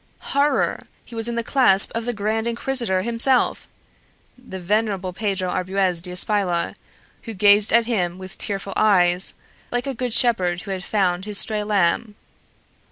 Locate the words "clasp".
1.43-1.91